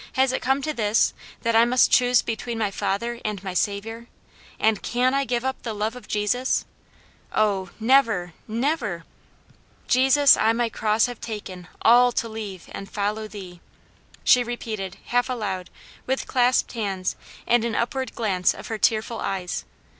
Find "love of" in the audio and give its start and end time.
5.75-6.07